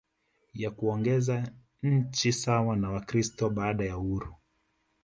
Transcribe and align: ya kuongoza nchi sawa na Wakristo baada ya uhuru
ya 0.53 0.71
kuongoza 0.71 1.51
nchi 1.83 2.33
sawa 2.33 2.75
na 2.75 2.91
Wakristo 2.91 3.49
baada 3.49 3.85
ya 3.85 3.97
uhuru 3.97 4.35